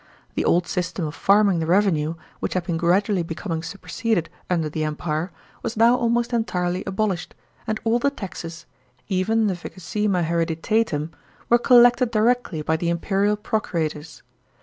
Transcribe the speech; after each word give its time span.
The 0.33 0.43
old 0.45 0.65
system 0.65 1.05
of 1.05 1.13
farming 1.13 1.59
the 1.59 1.67
revenue, 1.67 2.15
which 2.39 2.55
had 2.55 2.63
been 2.65 2.75
gradually 2.77 3.21
becoming 3.21 3.61
superseded 3.61 4.31
under 4.49 4.67
the 4.67 4.83
Empire, 4.83 5.31
was 5.61 5.77
now 5.77 5.95
almost 5.95 6.33
entirely 6.33 6.83
abolished, 6.87 7.35
arid 7.67 7.79
all 7.83 7.99
the 7.99 8.09
taxes— 8.09 8.65
even 9.09 9.45
the 9.45 9.53
vicesima 9.53 10.23
hereditatum— 10.23 11.11
were 11.49 11.59
collected 11.59 12.09
directly 12.09 12.63
by 12.63 12.77
the 12.77 12.89
imperial 12.89 13.37
procurators. 13.37 14.23